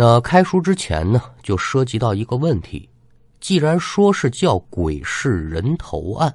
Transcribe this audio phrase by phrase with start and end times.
[0.00, 2.88] 那开书之前呢，就涉及到一个问题：
[3.40, 6.32] 既然说是叫鬼市人头案，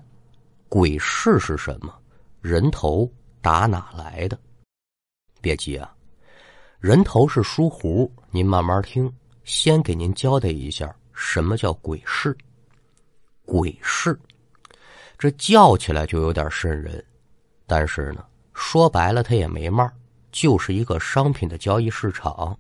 [0.68, 1.98] 鬼市是什么？
[2.42, 3.10] 人头
[3.40, 4.38] 打哪来的？
[5.40, 5.96] 别急啊，
[6.82, 9.10] 人头是书胡，您慢慢听。
[9.46, 12.36] 先给您交代一下，什么叫鬼市？
[13.46, 14.20] 鬼市，
[15.18, 17.02] 这叫起来就有点瘆人，
[17.66, 19.90] 但是呢，说白了它也没嘛，
[20.34, 22.60] 就是一个商品的交易市场。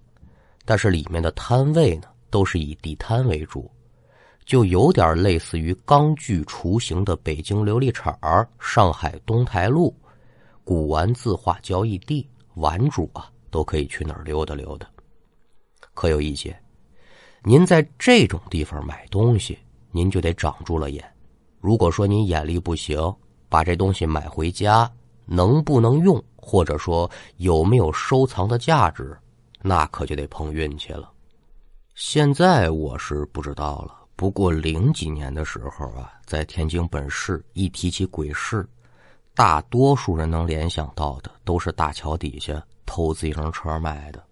[0.65, 3.69] 但是里面的摊位呢，都是以地摊为主，
[4.45, 8.17] 就有点类似于钢锯雏形的北京琉璃厂、
[8.59, 9.95] 上海东台路、
[10.63, 14.87] 古玩字画交易地，玩主啊都可以去那儿溜达溜达。
[15.93, 16.57] 可有一节，
[17.43, 19.57] 您在这种地方买东西。
[19.95, 21.05] 您就得长住了眼。
[21.59, 22.97] 如果说您眼力不行，
[23.47, 24.91] 把这东西买回家，
[25.25, 29.15] 能不能用，或者说有没有收藏的价值，
[29.65, 31.09] 那可就得碰运气了。
[31.95, 33.95] 现在我是不知道了。
[34.15, 38.67] 不过零几年的时候啊，在天津本市一提起鬼市，
[39.33, 44.23] 大多数人能联想到的都是大桥底下偷自行车卖的。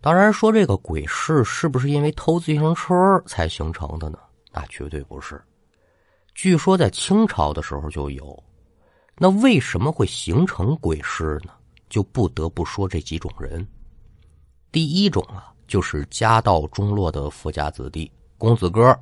[0.00, 4.18] 当然，说这个鬼市是不是因为偷自行车才形成的呢？
[4.52, 5.40] 那绝对不是。
[6.34, 8.42] 据说在清朝的时候就有，
[9.16, 11.52] 那为什么会形成鬼市呢？
[11.88, 13.66] 就不得不说这几种人。
[14.74, 18.98] 第一种啊，就是家道中落的富家子弟、公子哥，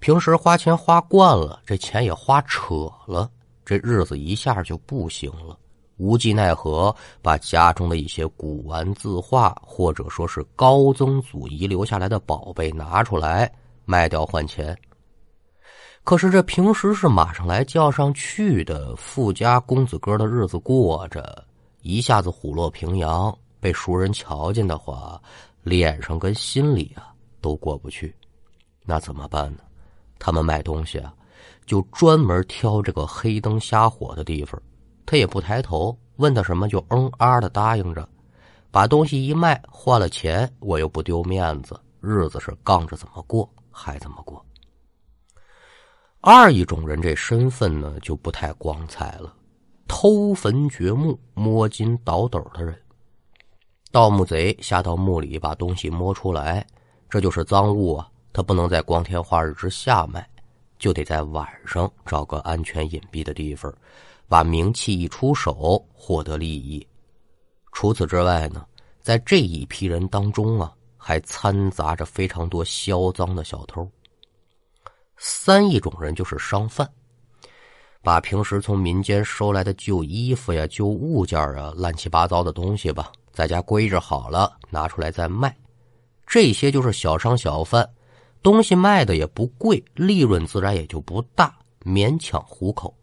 [0.00, 3.30] 平时花钱花惯了，这钱也花扯了，
[3.64, 5.56] 这日子一下就不行了，
[5.98, 13.48] 无计奈何，把家中的一些古玩字画，或者说是高曾祖遗留下来的宝贝拿出来。
[13.84, 14.76] 卖掉换钱，
[16.02, 21.44] 可是这平时是马上来叫上去的富家公子哥的日子过着，
[21.82, 25.20] 一下子虎落平阳，被熟人瞧见的话，
[25.62, 28.14] 脸上跟心里啊都过不去。
[28.84, 29.58] 那怎么办呢？
[30.18, 31.14] 他们卖东西啊，
[31.66, 34.60] 就专门挑这个黑灯瞎火的地方，
[35.06, 38.08] 他也不抬头，问他什么就嗯啊的答应着，
[38.70, 43.48] 把东西一卖换了钱，我又不丢面子，日子是杠着怎么过？
[43.70, 44.44] 还怎么过？
[46.20, 49.32] 二一种人这身份呢，就不太光彩了。
[49.86, 52.76] 偷坟掘墓、摸金倒斗的人，
[53.90, 56.66] 盗墓贼下到墓里把东西摸出来，
[57.08, 58.08] 这就是赃物啊！
[58.32, 60.28] 他不能在光天化日之下卖，
[60.78, 63.72] 就得在晚上找个安全隐蔽的地方，
[64.28, 66.86] 把名器一出手，获得利益。
[67.72, 68.66] 除此之外呢，
[69.00, 70.72] 在这一批人当中啊。
[71.00, 73.88] 还掺杂着非常多销赃的小偷。
[75.16, 76.86] 三一种人就是商贩，
[78.02, 85.56] 把平时从民间收来的旧衣服呀、旧物件啊、乱七八糟的东西吧，在家归置好了，拿出来再卖。
[86.26, 87.88] 这些就是小商小贩，
[88.42, 92.94] 东西卖的也不贵，利润自然也就不大，勉强糊口。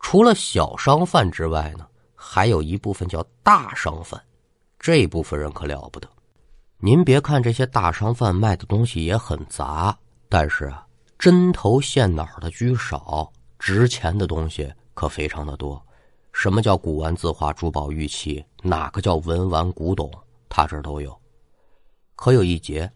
[0.00, 4.22] 除了小商贩之外呢，还有一部分叫大商贩，
[4.78, 6.08] 这部分人可了不得。
[6.78, 9.96] 您别看这些大商贩卖的东西也很杂，
[10.28, 10.86] 但是啊，
[11.18, 15.84] 针头线脑的居少，值钱的东西可非常的多。
[16.38, 18.44] 什么叫古玩字画、珠宝玉器？
[18.62, 20.08] 哪个叫文玩古董？
[20.48, 21.20] 他这都有。
[22.14, 22.88] 可有一节，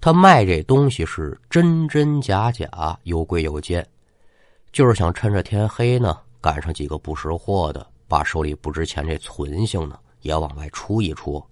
[0.00, 3.84] 他卖这东西是真真假假，有贵有贱，
[4.70, 11.44] 就是想趁着天黑呢，赶上几个不识货的，把手里不值钱这存性呢也往外出一出。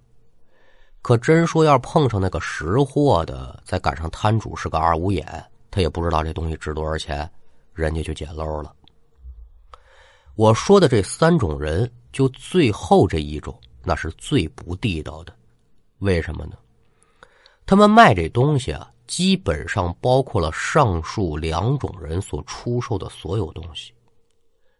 [1.02, 5.26] 可真说要碰上那个识货的，再赶上摊主是个二五眼，
[5.68, 7.28] 他也不知道这东西值多少钱，
[7.74, 8.72] 人家就捡漏了。
[10.38, 15.34] 我说的这三种人，就最后这一种，那是最不地道的。
[15.98, 16.56] 为什么呢？
[17.66, 23.92] 他们卖这东西啊，基本上包括了上述两种人所出售的所有东西，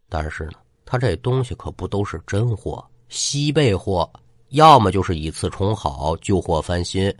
[0.09, 0.53] 但是呢，
[0.85, 4.09] 他这东西可不都是真货，西贝货。
[4.51, 7.13] 要么就是以次充好，旧货翻新。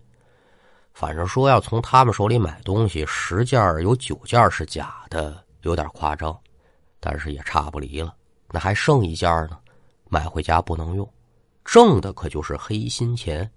[0.95, 6.39] 反正说要从他们手里买东西，十件有九件是假的，有点夸张，
[7.01, 8.15] 但是也差不离了。
[8.51, 9.59] 那还剩一件呢，
[10.09, 11.09] 买回家不能用，
[11.65, 13.51] 挣的可就是黑心钱。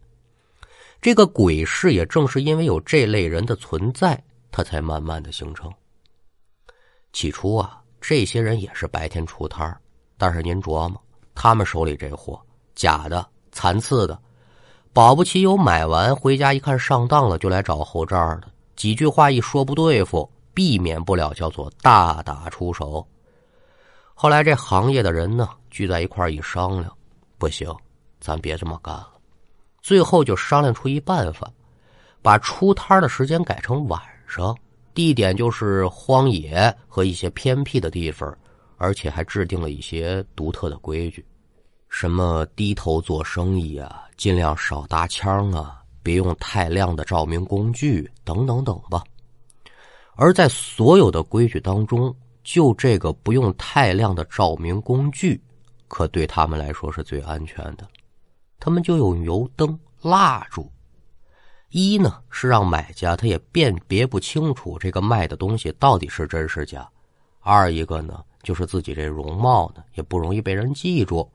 [1.01, 4.21] 这个鬼市也正是因为有这类人的存在，
[4.51, 5.71] 它才慢慢的形成。
[7.13, 9.75] 起初啊，这些人也是白天出摊
[10.17, 11.01] 但是您琢磨，
[11.33, 12.39] 他们手里这货
[12.75, 13.27] 假的。
[13.53, 14.17] 残次的，
[14.93, 18.49] 保不齐有买完回家一看上当了，就来找后账的。
[18.77, 23.05] 几句话一说不对付，避免不了叫做大打出手。
[24.21, 26.95] 后来这行业的人呢聚在一块儿一商量，
[27.39, 27.75] 不行，
[28.19, 29.13] 咱别这么干了。
[29.81, 31.51] 最后就商量出一办法，
[32.21, 34.55] 把出摊的时间改成晚上，
[34.93, 38.31] 地点就是荒野和一些偏僻的地方，
[38.77, 41.25] 而且还制定了一些独特的规矩，
[41.89, 49.03] 什么低头做生意啊，尽量少搭腔啊，别用太亮的照明工具等等等吧。
[50.13, 55.41] 而在所有的规矩当中，就这个不用太亮的照明工具，
[55.87, 57.87] 可对他们来说是最安全的。
[58.59, 60.71] 他们就用油灯、蜡烛。
[61.69, 66.81] 一呢是让买家他也辨别不清楚这个卖的东西到底是真是假；
[67.39, 71.31] 二一个呢就是自己这容貌呢也不容易被人记住。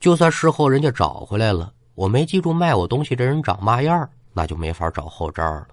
[0.00, 5.68] 就算事后人家找回来了，我没记住卖我东西这人长嘛样那就没法找后账了。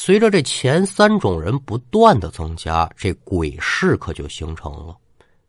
[0.00, 4.96] 随着这前三种人不断的增加，这鬼市可就形成了。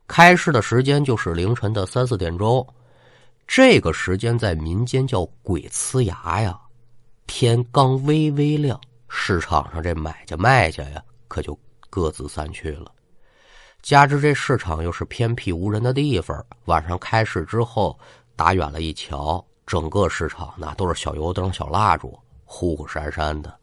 [0.07, 2.67] 开市的时间就是凌晨的三四点钟。
[3.45, 6.59] 这个时间在民间叫鬼呲牙呀，
[7.27, 11.55] 天刚微微亮，市场上这买家卖家呀，可就
[11.87, 12.91] 各自散去了。
[13.83, 17.95] 加之这市场又是偏僻无人的地方，晚上开市之后，
[18.35, 23.58] 打远了一瞧，整个市场那都是小油灯、小蜡烛，呼呼闪闪的，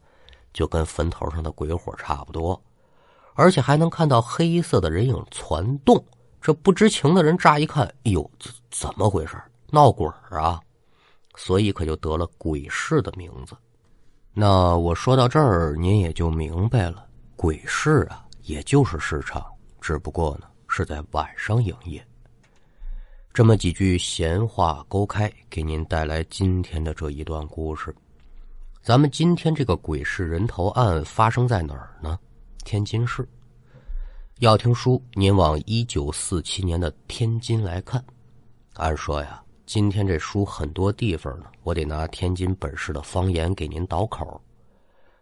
[0.57, 2.59] 就跟坟头上的鬼火差不多，
[3.35, 6.03] 而且还能看到黑色的人影攒动。
[6.41, 9.37] 这不知情的人乍一看，哎呦，怎怎么回事？
[9.71, 10.59] 闹鬼啊，
[11.35, 13.55] 所以可就得了鬼市的名字。
[14.33, 17.07] 那我说到这儿，您也就明白了，
[17.37, 19.45] 鬼市啊，也就是市场，
[19.79, 22.03] 只不过呢是在晚上营业。
[23.35, 27.95] 这么几句闲话勾开，给您带来今天的这一段故事。
[28.87, 32.17] 咱们今天这个鬼市人头案发生在哪儿呢？
[32.65, 33.29] 天津市。
[34.39, 38.01] 要听书，您往一九四七年的天津来看。
[38.75, 39.43] 按说呀。
[39.67, 44.41] 今天这书很多地方呢，我得拿天津本市的方言给您倒口。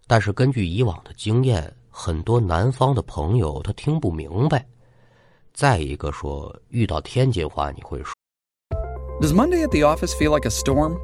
[0.07, 4.63] 但是根据以往的经验，很多南方的朋友他听不明白。
[5.55, 8.13] 再一个说，遇到天津话你会说。
[9.23, 10.99] Does Monday at the office feel like a storm?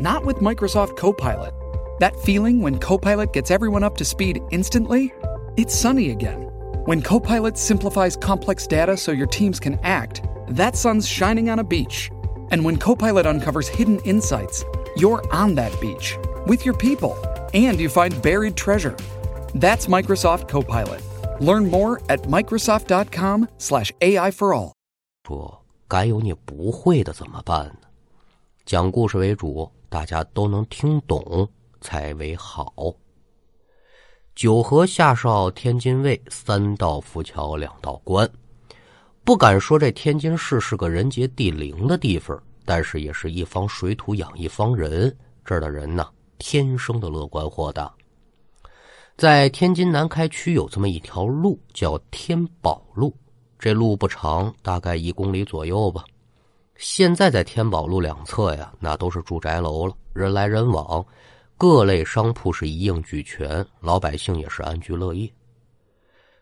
[0.00, 1.52] Not with Microsoft Copilot.
[1.99, 5.13] That feeling when Copilot gets everyone up to speed instantly?
[5.55, 6.49] It's sunny again.
[6.85, 11.63] When Copilot simplifies complex data so your teams can act, that sun's shining on a
[11.63, 12.09] beach.
[12.49, 14.65] And when Copilot uncovers hidden insights,
[14.97, 16.17] you're on that beach
[16.47, 17.15] with your people
[17.53, 18.95] and you find buried treasure.
[19.53, 21.01] That's Microsoft Copilot.
[21.39, 24.73] Learn more at Microsoft.com/slash AI for all.
[25.27, 27.87] 说敢有你不会的怎么办呢？
[28.65, 31.49] 讲故事为主，大家都能听懂
[31.86, 32.92] 才为好。
[34.34, 38.28] 九河下哨，天津卫，三道浮桥，两道关。
[39.22, 45.16] 不敢说这天津市是个人杰地灵的地方，但是也是一方水土养一方人。
[45.44, 47.92] 这儿的人呢，天生的乐观豁达。
[49.16, 53.14] 在天津南开区有这么一条路，叫天宝路。
[53.60, 56.04] 这路不长，大概一公里左右吧。
[56.76, 61.04] 现在在天宝路两侧呀，那都是住宅楼了，人来人往，
[61.58, 65.30] 各类商铺是一应俱全，老百姓也是安居乐业。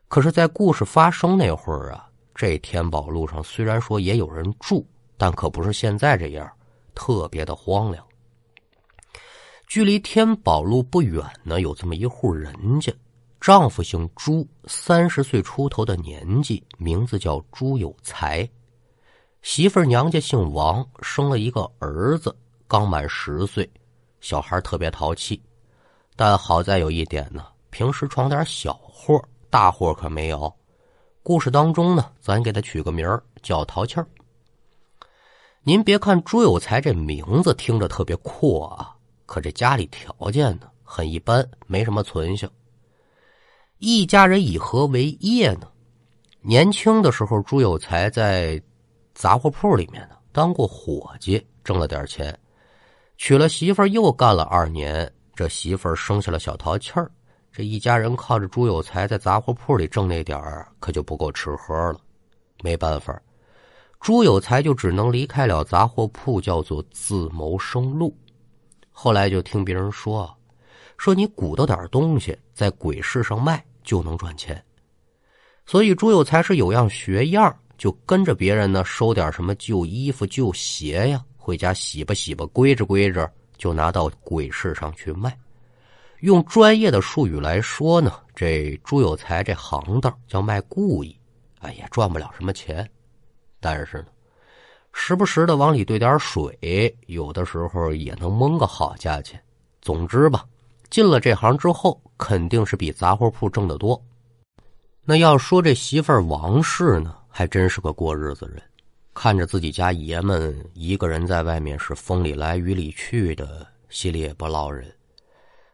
[0.08, 2.08] 可是，在故事发生那会儿啊。
[2.34, 4.84] 这天宝路上虽然说也有人住，
[5.16, 6.50] 但可不是现在这样，
[6.96, 8.04] 特别的荒凉。
[9.68, 12.92] 距离天宝路不远呢，有这么一户人家，
[13.40, 18.48] 丈夫姓朱，三十岁出头的年纪，名字叫朱有才。
[19.42, 23.70] 媳妇娘家姓王，生了一个儿子，刚满十岁，
[24.24, 25.38] 小孩特别淘气。
[26.16, 30.50] 但好在有一点呢，平时闯点小祸，大祸可没有。
[31.22, 33.06] 故事当中呢，咱给他取个名
[33.42, 34.06] 叫淘气儿。
[35.62, 42.48] 您别看朱有才这名字听着特别阔啊，可这家里条件呢很一般，没什么存性。
[43.76, 45.68] 一家人以何为业呢？
[46.40, 48.62] 年轻的时候，朱有才在
[49.12, 52.38] 杂货铺里面呢当过伙计，挣了点钱。
[53.16, 57.10] 娶了媳妇又干了二年，这媳妇生下了小淘气儿。
[57.52, 62.00] 这一家人靠着朱有才在杂货铺里挣那点儿，可就不够吃喝了。
[62.62, 63.20] 没办法，
[64.00, 68.16] 朱有才就只能离开了杂货铺，叫做自谋生路。
[68.90, 70.36] 后来就听别人说，
[70.98, 74.62] 说你鼓捣点东西在鬼市上卖就能赚钱。
[75.64, 85.38] 所以朱有才是有样学样，就跟着别人呢收点什么旧衣服、旧鞋呀，回家洗吧洗吧，归着归着就拿到鬼市上去卖。
[86.20, 91.14] 用专业的术语来说呢，这朱有才这行当叫卖故意，
[91.60, 92.88] 哎，也赚不了什么钱。
[93.60, 94.06] 但是呢，
[94.94, 99.38] 时不时的往里兑点水，有的时候也能蒙个好价钱。
[99.82, 100.46] 总之吧，
[100.88, 104.02] 进了这行之后，肯定是比杂货铺挣得多。
[105.04, 108.62] 那要说这媳妇王氏呢，还真是个过日子人，
[109.14, 114.92] 看着自己家爷们一个人在外面是风里来雨里去的，心里也不落忍。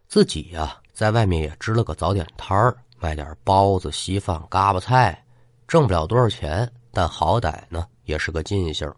[0.06, 5.24] 自己呀，在外面也支了个早点摊儿，卖点包子、稀饭、嘎巴菜，
[5.66, 8.92] 挣不了多少钱，但好歹呢也是个尽兴。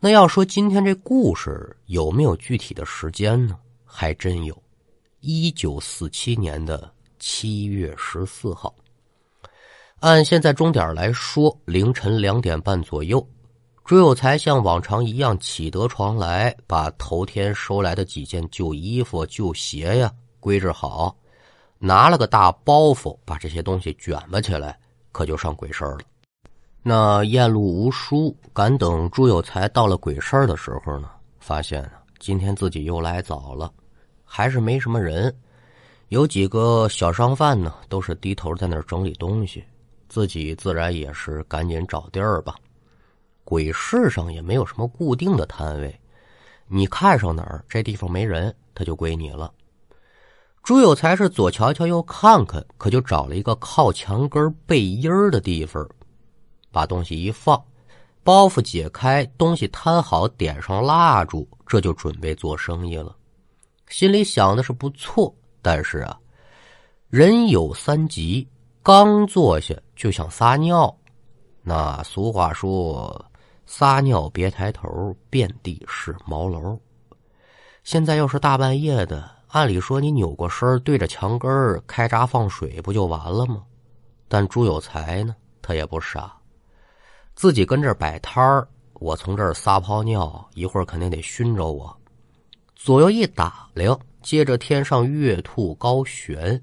[0.00, 3.56] 那要说今天这故事有没有具体的时间呢？
[3.84, 4.60] 还真有，
[5.20, 8.74] 一九四七年的七月十四号，
[10.00, 13.26] 按现在钟点来说，凌晨两点半左右，
[13.84, 21.16] 朱有才像往常一样起得床来，把头天收来的几件旧衣服、旧鞋呀归置好，
[21.78, 24.78] 拿了个大包袱，把这些东西卷吧起来，
[25.10, 25.98] 可就上鬼市了。
[26.80, 33.68] 那验路无书，赶等朱有才到了鬼市的时候呢，发现啊，今天自己又来早了，
[34.24, 35.34] 还是没什么人。
[36.10, 39.64] 有几个小商贩呢，都是低头在那儿整理东西，
[40.08, 42.54] 自己自然也是赶紧找地儿吧。
[43.44, 46.00] 鬼市上也没有什么固定的摊位，
[46.66, 49.52] 你看上哪儿，这地方没人，他就归你了。
[50.62, 55.88] 朱有才是左瞧瞧右看看，可就找了一个靠墙根背阴儿的地方。
[56.70, 57.58] 把东西一放，
[58.22, 63.16] 包袱解开，东西摊好，点上蜡烛，这就准备做生意了。
[63.88, 66.18] 心里想的是不错，但是啊，
[67.08, 68.46] 人有三急，
[68.88, 70.96] 刚坐下就想撒尿。
[71.60, 73.22] 那俗话说
[73.68, 76.80] ：“撒尿别抬头，遍地是茅楼。”
[77.84, 83.62] 现在又是大半夜的，按理说你扭过身对着墙根开闸放水不就完了吗？
[84.26, 86.34] 但朱有才呢，他也不傻。
[87.34, 91.94] 自己跟这摆摊儿，我从这儿撒泡尿，一会儿肯定得熏着我。
[92.74, 96.58] 左右一打量，接着天上月兔高悬，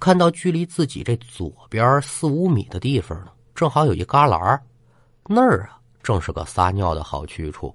[0.00, 4.58] 看到距离自己这左边四五米的地方呢，正好有一旮旯
[5.28, 7.72] 那儿啊正是个撒尿的好去处。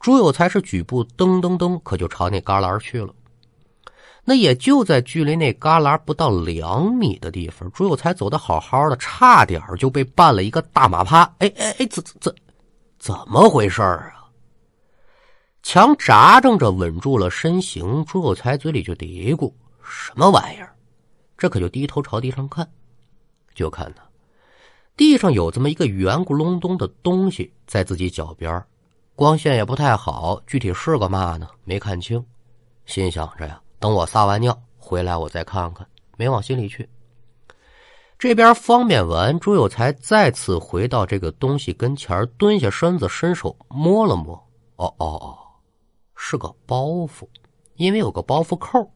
[0.00, 3.14] 朱有才是举步噔噔噔，可就朝那旮旯去了。
[4.24, 11.22] 那也就在距离那旮旯不到两米的地方，朱有才走的好好的，差点就被绊了一个大马趴。
[11.38, 12.34] 哎哎哎，怎怎怎，
[12.98, 14.26] 怎么回事啊？
[15.62, 20.72] 强扎正着稳住了身形，朱有才嘴里就嘀咕：“什么玩意儿？”
[21.36, 22.68] 这可就低头朝地上看，
[23.54, 24.02] 就看他
[24.96, 28.64] 地上有这么一个圆咕隆咚的东西在自己脚边，
[29.14, 31.46] 光线也不太好，具体是个嘛呢？
[31.64, 32.24] 没看清，
[32.86, 33.60] 心想着呀。
[33.78, 36.88] 等我撒完尿回来，我再看看，没往心里去。
[38.18, 44.34] 这边方便完，朱有才再次回到这个东西跟前，蹲下身子，伸手摸了摸。
[44.76, 45.38] 哦哦哦，
[46.14, 47.28] 是个包袱，
[47.74, 48.90] 因为有个包袱扣。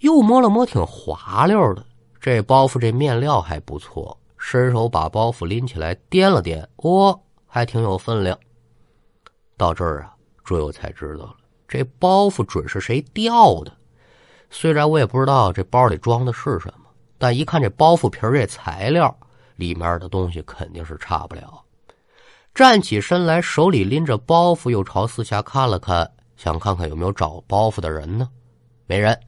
[0.00, 1.84] 又摸了摸，挺滑溜的。
[2.20, 4.18] 这包袱这面料还不错。
[4.40, 8.38] 伸手把包袱拎起来，掂了掂，哦，还挺有分量。
[9.56, 11.34] 到这儿啊，朱有才知道了。
[11.66, 13.72] 这包袱准是谁掉的？
[14.48, 19.14] 虽然我也不知道这包里装的是什么，但一看这包袱皮这材料，
[19.56, 21.60] 里面的东西肯定是差不了。
[22.54, 28.28] 站起身来，手里拎着包袱，又朝四下看了看，想看看有没有找包袱的人呢？
[28.86, 29.18] 没人。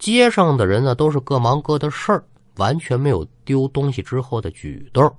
[0.00, 2.24] 街上的人呢，都是各忙各的事儿，
[2.56, 5.14] 完全没有丢东西之后的举动。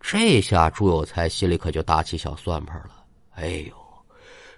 [0.00, 3.04] 这下朱有才心里可就打起小算盘了。
[3.32, 3.74] 哎呦！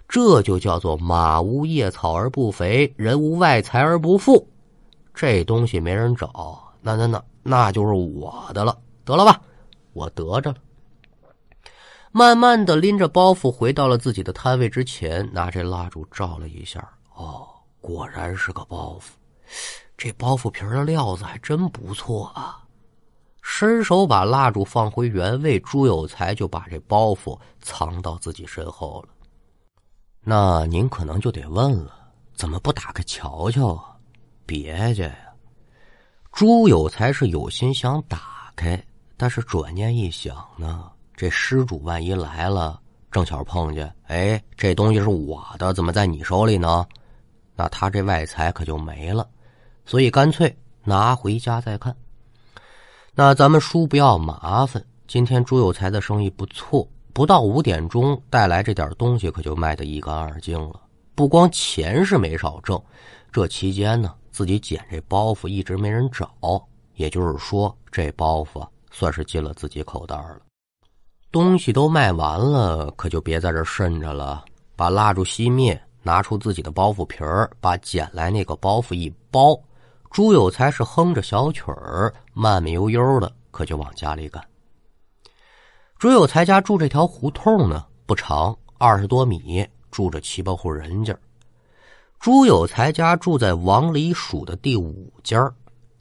[0.07, 4.47] 这就叫做马无夜草而不肥，人无外财而不富。
[5.13, 8.75] 这东西没人找，那那那那就是我的了。
[9.03, 9.41] 得了吧，
[9.93, 10.57] 我得着了。
[12.11, 16.87] 慢慢的拎着包袱回到了自己的摊位之前，拿这蜡烛照了一下。
[17.15, 17.47] 哦，
[17.81, 19.18] 果然是个包袱。
[19.97, 22.63] 这包袱皮的料子还真不错啊。
[23.41, 29.09] 伸手把蜡烛放回原位，朱有才就把这包袱藏到自己身后了。
[30.21, 31.91] 那您可能就得问了，
[32.35, 33.95] 怎么不打开瞧瞧啊？
[34.45, 35.15] 别介呀！
[36.31, 38.81] 朱有才是有心想打开，
[39.17, 42.79] 但是转念一想呢，这失主万一来了，
[43.09, 46.85] 正巧碰见，哎，这东西是我的，怎么在你手里呢？
[47.55, 49.27] 那他这外财可就没了，
[49.89, 51.95] 所以干脆拿回家再看。
[53.15, 56.87] 那咱们叔不要麻烦，今天朱有才的生意不错。
[57.11, 60.79] 不到五点钟，带来这点东西可就卖得一干二净了。
[61.15, 62.79] 不光钱是没少挣，
[63.31, 66.29] 这期间呢，自己捡这包袱一直没人找，
[66.93, 70.39] 也就是说，这包袱算是进了自己口袋了。
[71.31, 74.45] 东西都卖完了，可就别在这渗着了。
[74.75, 79.59] 把蜡烛熄灭，拿出自己的包袱皮儿，把捡来那个包袱一包。
[80.09, 84.43] 朱有才是哼着小曲儿，慢慢悠悠的，可就往家里赶。
[85.99, 91.15] 朱有才家住这条胡同呢，不长，二十多米，住着七八户人家。
[92.19, 95.53] 朱有才家住在往里数的第五家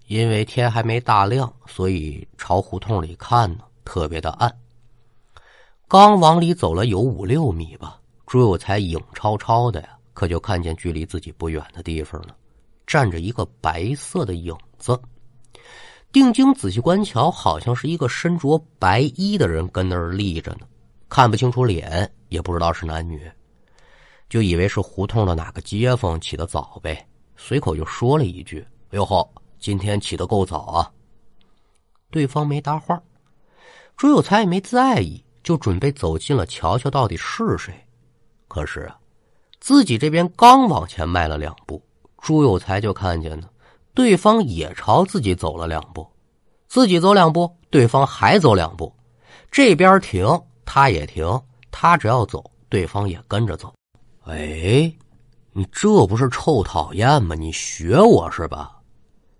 [0.06, 4.52] 因为天还没大亮，所以朝胡同里看呢，特别的暗。
[5.86, 12.34] 刚往里走了有五六米吧，朱有才影超超的呀，可就看见距离自己不远的地方呢。
[12.88, 14.98] 站着一个白色的影子，
[16.10, 20.60] 定睛仔细观瞧，好像是一个身着白衣的人跟那儿立着呢，
[21.06, 23.30] 看不清楚脸，也不知道是男女，
[24.30, 29.28] 就以为是胡同的哪个街坊起得早呗，随口就说了一句：“哟呵，
[29.60, 30.90] 今天起得够早啊。”
[32.10, 32.98] 对方没搭话，
[33.98, 37.86] 朱有才也没在意，就准备走近了瞧瞧到底是谁。
[38.48, 38.98] 可是啊，
[39.60, 41.82] 自己这边刚往前迈了两步。
[42.20, 43.48] 朱有才就看见呢，
[43.94, 46.06] 对方也朝自己走了两步，
[46.66, 48.94] 自己走两步，对方还走两步，
[49.50, 50.26] 这边停，
[50.64, 51.26] 他也停，
[51.70, 53.72] 他只要走，对方也跟着走。
[54.24, 54.92] 哎，
[55.52, 57.34] 你这不是臭讨厌吗？
[57.34, 58.76] 你学我是吧？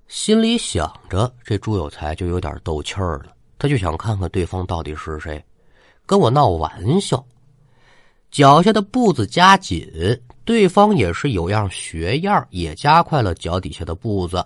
[0.06, 5.44] 心里想着，这朱有才就有点斗气儿了，他就想看看对方到底是谁，
[6.06, 7.22] 跟我闹玩笑。
[8.30, 9.86] 脚下的步子加紧，
[10.48, 14.42] 对方也是有样学样，也加快了脚底下的步子。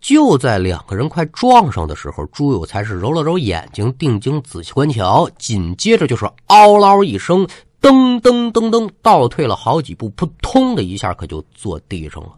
[0.00, 7.46] 就在两个人快撞上的时候，朱有才是揉了揉眼睛，定睛仔细观瞧，紧接着就是“嗷嗷”一声，
[7.80, 12.32] 噔噔噔噔，倒退了好几步，扑通的一下，可就坐地上了，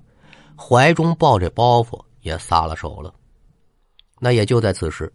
[0.55, 3.15] 怀中抱着包袱也撒了手了。
[4.21, 5.11] 那也就在此时，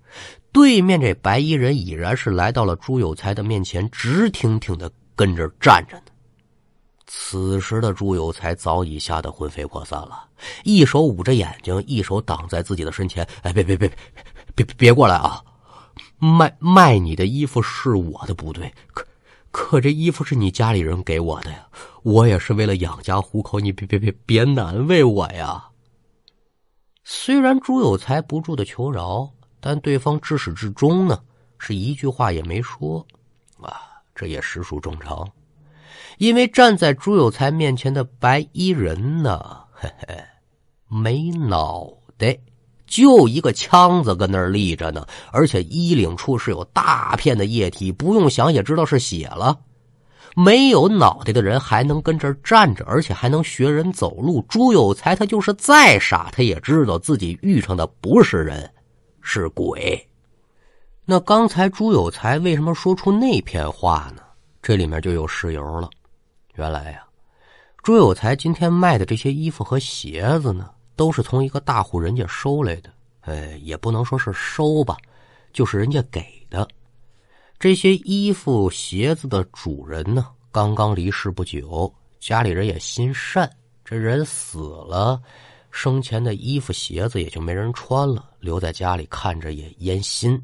[0.51, 4.91] 对面这白衣人已然是来到了朱有才的面前，直挺挺的。
[5.13, 6.10] 跟这站着呢。
[7.13, 10.29] 此时的朱有才早已吓得魂飞魄散了，
[10.63, 13.27] 一手捂着眼睛，一手挡在自己的身前。
[13.41, 13.97] 哎，别别别别
[14.55, 15.43] 别别过来啊！
[16.19, 19.05] 卖卖你的衣服是我的不对，可
[19.51, 21.67] 可这衣服是你家里人给我的呀，
[22.03, 25.67] 我也是为了养家糊口，你别别别别难为我呀！
[27.03, 31.21] 虽然朱有才不住的求饶，但对方至始至终呢
[31.57, 33.05] 是一句话也没说
[33.59, 33.99] 啊。
[34.15, 35.27] 这也实属正常，
[36.17, 39.39] 因为站在朱有才面前的白衣人呢，
[39.71, 40.15] 嘿嘿，
[40.87, 42.37] 没脑袋，
[42.85, 49.59] 就一个枪子跟那儿立着呢，而且衣领处是有大片的液体，不用想也知道是血了。
[50.33, 54.41] 没有脑袋的人还能跟这儿站着，而且还能学人走路。
[54.47, 58.71] 朱有才他就是再傻，他也知道自己遇上的不是人，
[59.21, 60.07] 是鬼。
[61.03, 64.21] 那刚才朱有才为什么说出那片话呢？
[64.61, 65.89] 这里面就有事由了。
[66.55, 67.03] 原来呀，
[67.81, 72.91] 朱有才今天卖的这些衣服和鞋子呢，都是从一个大户人家收来的。
[73.21, 74.97] 哎，也不能说是收吧，
[75.53, 76.67] 就是人家给的。
[77.59, 83.49] 这些衣服鞋子的主人呢，刚刚离世不久，家里人也心善，
[83.85, 85.21] 这人死了，
[85.69, 90.41] 生前的衣服鞋子也就没人穿了，留在家里看着也烟心。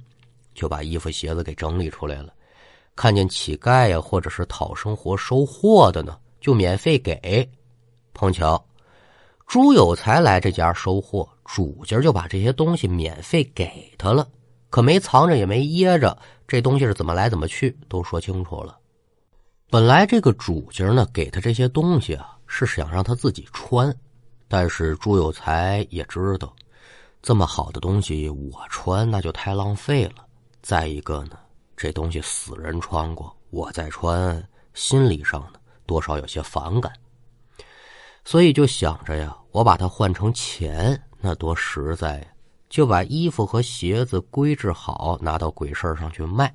[0.53, 2.33] 就把衣服鞋子给整理出来了，
[2.97, 7.47] 看见乞丐呀，或者是讨生活收货的呢，就免费给。
[8.11, 8.61] 碰巧
[9.45, 14.27] 朱有才来这家收货，主家就把这些东西免费给他了，
[14.71, 18.75] 可没藏着也没掖着，这东西是怎么来怎么去都说清楚了。
[19.69, 23.95] 本来这个主家呢给他这些东西啊，是想让他自己穿，
[24.47, 26.51] 但是朱有才也知道，
[27.21, 30.25] 这么好的东西我穿那就太浪费了。
[30.63, 31.37] 再一个呢，
[31.77, 36.91] 这东西死人穿过，我再穿，心理上呢多少有些反感，
[38.25, 42.27] 所以就想着呀，我把它换成钱，那多实在呀！
[42.67, 46.53] 就把衣服和鞋子归置好，拿到鬼市上去卖。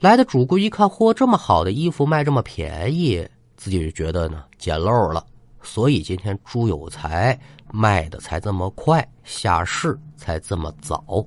[0.00, 5.24] 来的主顾一看，嚯，这么好的衣服卖这么便宜，自己就觉得呢捡漏了，
[5.62, 7.38] 所以今天朱有才
[7.70, 11.24] 卖的才这么快，下市才这么早。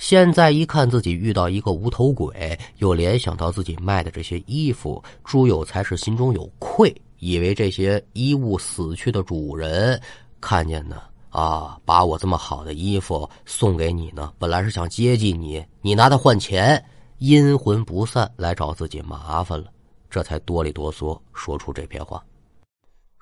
[0.00, 10.00] 现在一看自己遇到一个无头鬼，又联想到自己卖的这些衣服，朱有才是心中有愧，以为这些衣物死去的主人
[10.40, 16.82] 看见呢啊，把我这么好的衣服送给你呢，本来是想接济你，你拿它换钱，
[17.18, 19.66] 阴魂不散来找自己麻烦了，
[20.08, 22.24] 这才哆里哆嗦说出这篇话。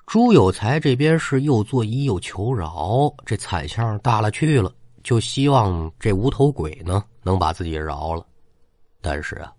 [0.07, 4.71] 朱有才这边是又作揖又求饶，这惨相大了去了。
[5.03, 8.25] 就希望这无头鬼呢能把自己饶了，
[9.01, 9.53] 但是啊，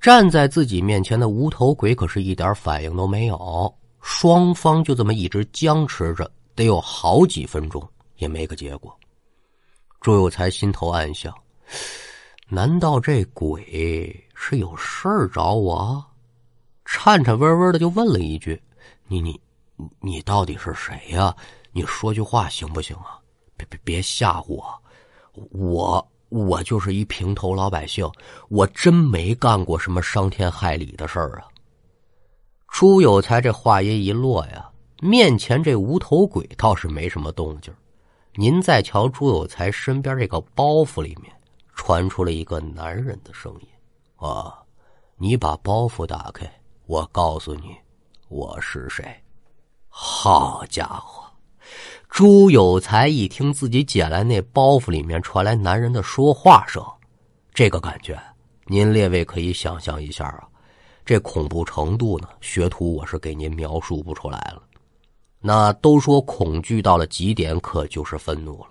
[0.00, 8.94] 站在自己面前的无头鬼可是一点反应都没有，双方就这么一直僵持着，得有好几分钟也没个结果。
[10.00, 11.32] 朱有才心头暗想：
[12.48, 16.04] 难道这鬼是有事儿找我？
[16.84, 18.60] 颤颤巍巍的就问了一句
[19.06, 19.40] ：“你你
[20.00, 21.34] 你到底是谁呀？
[21.70, 23.21] 你说句话行不行啊？
[23.56, 24.82] 别别别吓唬我，
[25.50, 28.10] 我。”我就是一平头老百姓，
[28.48, 31.44] 我真没干过什么伤天害理的事儿啊！
[32.68, 34.66] 朱有才这话音一落呀，
[35.02, 37.70] 面前这无头鬼倒是没什么动静。
[38.36, 41.30] 您再瞧朱有才身边这个包袱里面，
[41.74, 43.68] 传出了一个男人的声音
[44.16, 44.58] ：“啊，
[45.16, 46.50] 你把包袱打开，
[46.86, 47.76] 我告诉你，
[48.30, 49.04] 我是谁。”
[49.90, 51.30] 好家伙！
[52.12, 56.84] 朱有才一听自己捡来那包袱里面传来男人的说话声，
[57.54, 58.22] 这个感觉，
[58.66, 60.46] 您列位可以想象一下啊，
[61.06, 64.62] 这恐怖程度呢，学徒我是给您描述不出来了。
[65.40, 68.66] 那都说恐惧到了极点，可就是愤怒了。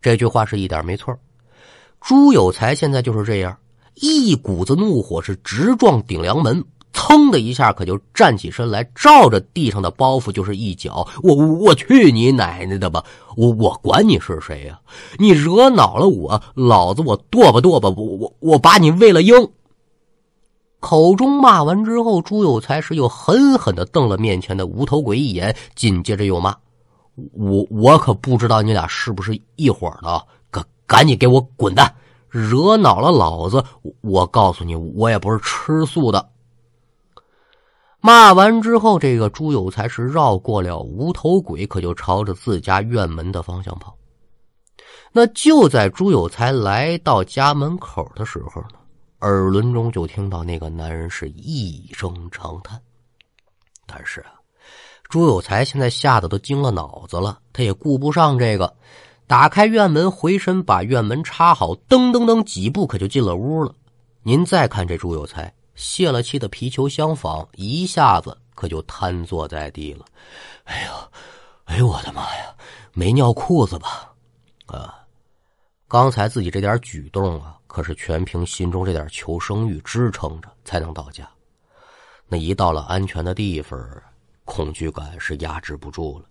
[0.00, 1.16] 这句话是一点没错。
[2.00, 3.56] 朱有才现在就是这样，
[3.94, 6.62] 一股子怒火是直撞顶梁门。
[6.92, 11.06] 噌的一下，可就站起身来，照着地上的包袱就是一脚。
[11.22, 13.04] 我我我去你奶奶的吧！
[13.36, 14.78] 我我管你是谁呀？
[15.18, 17.88] 你惹恼了我，老子我剁吧剁吧！
[17.88, 19.34] 我我我把你喂了鹰！
[20.80, 26.56] 口中骂完之后，朱有才是又狠狠的瞪了面前的无头鬼一眼，紧接着又骂
[27.32, 31.94] ：“我我可不知道你俩是不是一伙的，赶赶紧给我滚蛋！
[32.28, 33.62] 惹恼了老子，
[34.00, 36.30] 我告诉你，我也不是吃素的。”
[38.04, 43.96] 骂完之后，这个朱有才是绕过了无头鬼，可就朝着自家院门的方向跑。
[45.12, 48.78] 那就在朱有才来到家门口的时候呢，
[49.20, 52.80] 耳轮中就听到那个男人是一声长叹。
[53.86, 54.32] 但是啊，
[55.08, 58.74] 朱有才现在吓得都惊了脑子了，他也顾不上这个，
[59.28, 63.72] 打开院门，回身把院门插好，噔噔噔几步可就进了屋了。
[64.24, 65.54] 您再看这朱有才。
[65.74, 70.04] 泄了气的皮球相仿，一下子可就瘫坐在地了。
[70.64, 70.92] 哎呦，
[71.64, 72.54] 哎呦，我的妈呀！
[72.92, 74.12] 没尿裤子吧？
[74.66, 74.98] 啊！
[75.88, 81.28] 刚才自己这点举动啊，可是全凭心中这点求生欲支撑着才能到家。
[82.28, 83.78] 那一到了安全的地方，
[84.44, 86.24] 恐惧感是压制不住了。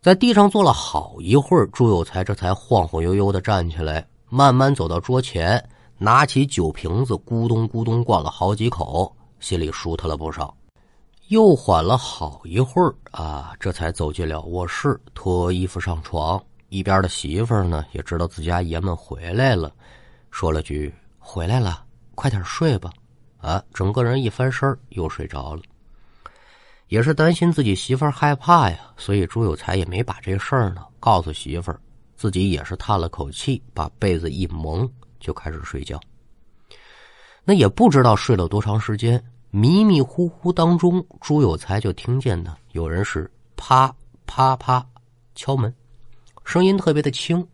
[0.00, 5.62] 在地上坐了好一会儿，朱有才这才晃晃悠悠的站起来，慢慢走到桌前。
[6.02, 10.52] 拿起酒瓶子，咕咚咕咚灌了好几口，心里舒坦了不少。
[11.28, 16.42] 又缓了好一会儿啊，这才走进了卧室，脱衣服上床。
[16.70, 19.72] 一边的媳妇儿呢，也知道自家爷们回来了，
[20.32, 21.84] 说了句：“回来了，
[22.16, 22.90] 快点睡吧。”
[23.38, 25.62] 啊，整个人一翻身又睡着了。
[26.88, 31.78] 也是担心自己媳妇害怕呀，所以朱有才也没把这事儿呢告诉媳妇儿，
[32.16, 34.90] 自己也是叹了口气，把被子一蒙。
[35.22, 35.98] 就开始睡觉，
[37.44, 43.94] 那也不知道睡了多长时间，迷迷糊糊当中，朱有才就听见呢，有人是啪
[44.26, 44.84] 啪啪
[45.34, 45.72] 敲门，
[46.44, 47.46] 声音特别的轻，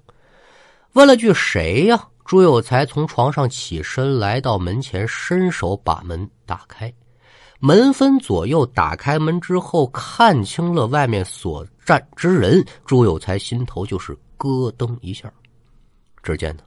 [0.95, 2.09] 问了句谁呀？
[2.25, 6.93] 朱有才从床上起身，来到门前，伸手把门打开，
[7.59, 15.33] 门分左右，打开门之后，看清了外面所站之人，朱有才心头就是咯噔一下，
[16.23, 16.63] 只见呢。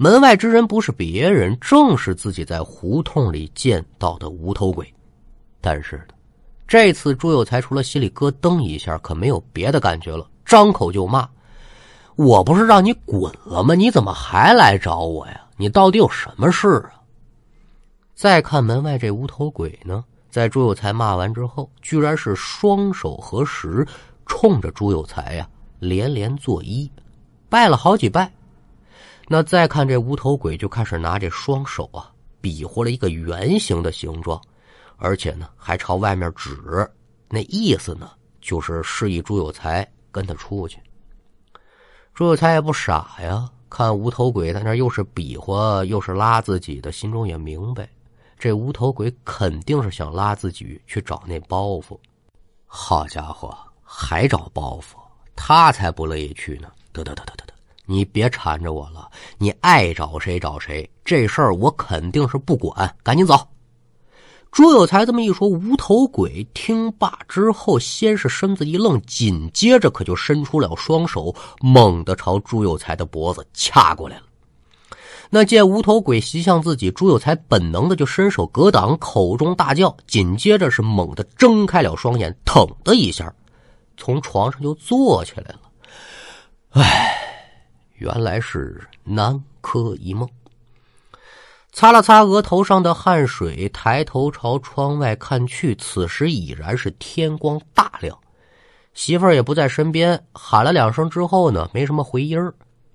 [0.00, 4.94] 门外之人不是别人，正是自己在胡同里见到的无头鬼。
[5.60, 6.14] 但是呢，
[6.68, 11.28] 这次朱有才除了心里咯噔一下，可没有别的感觉了，张口就骂
[12.14, 13.74] ：“我不是让你滚了吗？
[13.74, 15.40] 你怎么还来找我呀？
[15.56, 17.02] 你到底有什么事啊？”
[18.14, 23.84] 再看门外这无头鬼呢，在朱有才骂完之后，居然是双手合十，
[24.26, 25.48] 冲着朱有才呀
[25.80, 26.88] 连连作揖，
[27.48, 28.32] 拜了好几拜。
[29.30, 32.10] 那再看这无头鬼，就开始拿这双手啊，
[32.40, 34.40] 比划了一个圆形的形状，
[34.96, 36.56] 而且呢，还朝外面指，
[37.28, 38.10] 那意思呢，
[38.40, 40.80] 就是示意朱有才跟他出去。
[42.14, 47.86] 朱有才也不傻呀，看无头鬼在那又是比划又是拉自己的，心中也明白，
[48.38, 51.98] 这无头鬼肯定是想拉自己去找那包袱。
[52.66, 54.96] 好家伙，还找包袱，
[55.36, 56.72] 他才不乐意去呢！
[56.92, 57.47] 得得得得得。
[57.90, 62.94] 你别缠着我了，你爱找谁找谁，这事儿我肯定是不管。
[63.02, 63.48] 赶紧走！
[64.52, 74.22] 朱有才这么一说，无头鬼听罢之后，先是身子一愣，紧接着可就伸出了双手，猛地朝朱有才的脖子掐过来了。
[75.30, 83.32] 那见无头鬼袭向自己，朱有才本能的就伸手格挡，口中大叫，紧接着是猛地睁开了双眼，腾的一下，
[83.96, 85.60] 从床上就坐起来了。
[86.70, 87.37] 唉，
[87.98, 90.28] 原来是南柯一梦。
[91.70, 98.18] 擦了擦额头上的汗水，抬头朝窗外看去，此时已然是天光大亮。
[98.94, 102.38] 媳妇儿也不在身边，喊了两声之后呢，没什么回音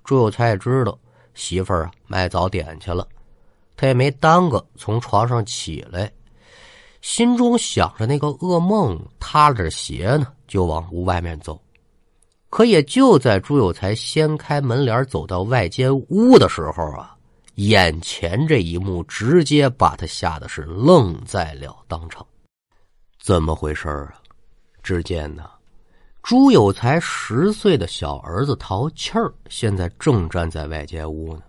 [0.04, 0.98] 朱有才也知道
[1.34, 3.08] 媳妇儿啊卖早点去了，
[3.78, 6.12] 他也没耽搁，从床上起来，
[7.02, 11.58] 心中想着那个噩梦，踏着鞋呢就往屋外面走。
[12.54, 17.18] 可也就在朱有才掀开门帘走到外间屋的时候啊。
[17.56, 22.24] 眼前这一幕直接把他吓得是愣在了当场，
[23.20, 24.14] 怎么回事啊？
[24.84, 25.50] 只见呢，
[26.22, 31.42] 朱有才十岁的小儿子淘气儿现在正站在外间屋呢，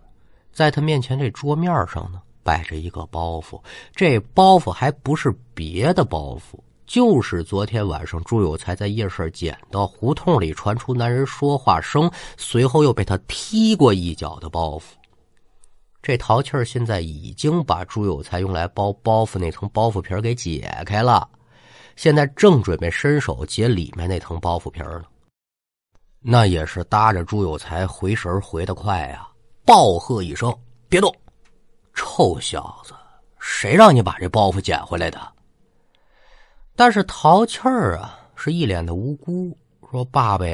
[0.55, 3.63] 在他面前这桌面上呢摆着一个包袱，
[3.95, 14.83] 这包袱还不是别的包袱，就是昨天晚上朱有才在夜市捡到胡同里传出男人说话声，随后又被他踢过一脚的包袱。
[16.03, 21.27] 这淘气儿现在已经把朱有才用来包包袱那层包袱皮给解开了，
[21.97, 25.03] 现在正准备伸手解里面那层包袱皮呢。
[26.21, 29.27] 那也是搭着朱有才回神回得快呀！
[29.65, 30.55] 暴喝一声
[30.89, 31.15] ：“别动！
[31.95, 32.93] 臭小子，
[33.39, 35.19] 谁让你把这包袱捡回来的？”
[36.77, 39.57] 但是淘气儿啊，是一脸的无辜，
[39.91, 40.45] 说：“爸爸，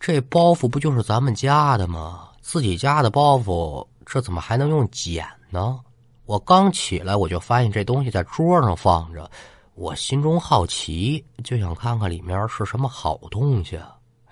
[0.00, 2.28] 这包袱不就是咱们家的吗？
[2.40, 5.80] 自己家的包袱。”这怎么还能用捡呢？
[6.26, 9.28] 我刚起来，我就发现这东西在桌上放着，
[9.74, 13.76] 我心中好奇，就想看看里面是什么好东西。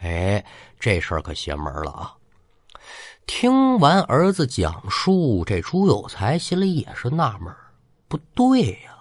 [0.00, 0.44] 哎，
[0.78, 2.14] 这事儿可邪门了啊！
[3.26, 7.52] 听完儿子讲述，这朱有才心里也是纳闷
[8.06, 8.93] 不对呀，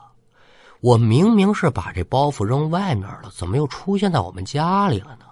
[0.83, 5.25] 我明明是把这包袱扔外面了，怎么又出现在我们家里了呢？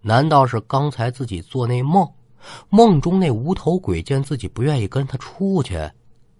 [0.00, 2.08] 难道是刚才自己做那梦？
[2.68, 5.90] 梦中那无头鬼见自己不愿意跟他出去，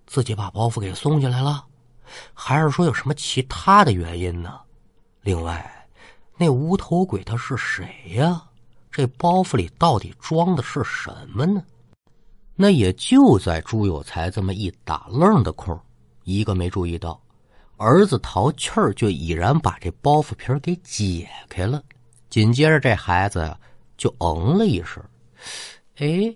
[0.06, 1.64] 自己把包袱给送进来了，
[2.32, 4.60] 还是说有什么其他的原因呢？
[5.22, 5.88] 另外，
[6.36, 8.40] 那无头鬼他是谁呀？
[8.88, 11.60] 这包袱里到底装的是什么呢？
[12.54, 15.76] 那也就在朱有才这么一打愣的空，
[16.22, 17.20] 一个没注意到，
[17.84, 21.82] 儿子淘气儿就已然把这包袱皮给解开了。
[22.30, 23.54] 紧接着，这孩子呀
[23.98, 25.04] 就嗯了一声。
[25.98, 26.34] 哎，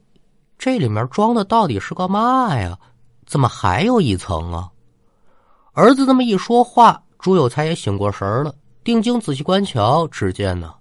[0.59, 2.79] 这里面装的到底是个嘛呀？
[3.25, 4.71] 怎么还有一层啊？
[5.73, 10.75] 儿子这么一说话，朱有才也醒过神了，定睛仔细观瞧，只见呢，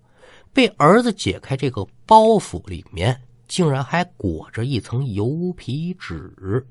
[0.52, 6.68] 被儿子解开这个包袱里面，竟然还裹着一层油皮纸。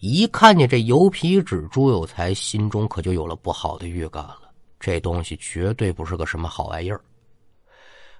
[0.00, 4.42] 一看见这油皮纸，朱有才心中可就有了不好的预感了，
[4.78, 7.00] 这东西绝对不是个什么好玩意儿。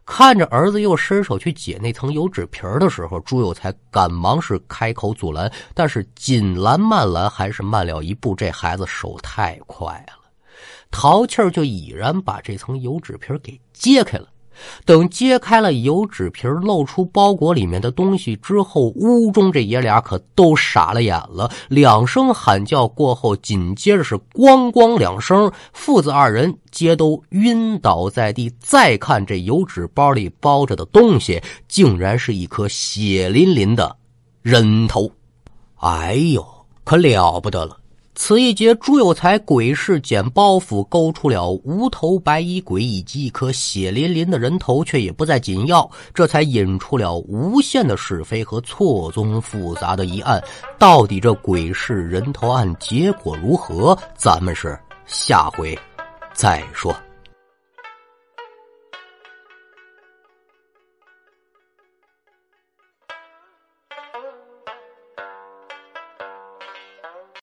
[0.07, 8.35] 看着儿子又伸手去解那层油纸皮儿的时候，朱有才赶忙是开口阻拦，但是紧拦慢拦还是慢了一步。
[8.35, 10.31] 这孩子手太快了，
[10.91, 14.29] 淘气儿就已然把这层油纸皮儿给揭开了。
[14.85, 21.51] 等揭开了油纸皮露出包裹里面的东西之后，屋中这爷俩可都傻了眼了。
[21.69, 28.53] 两声喊叫过后，紧接着是咣咣两声，父子二人皆都晕倒在地。
[28.59, 33.97] 再看这油纸包里包着的东西，竟然是一颗血淋淋的
[34.43, 35.11] 人头！
[35.77, 36.47] 哎呦，
[36.85, 37.77] 可了不得了！
[38.19, 50.43] 此一节，朱有才鬼市捡包袱，勾出了无头白衣鬼以及一颗血淋淋的人头，却也不再紧要，这才引出了无限的是非和错综复杂的疑案。
[50.79, 53.97] 到底这鬼市人头案结果如何？
[54.17, 55.79] 咱们是下回
[56.33, 56.97] 再说。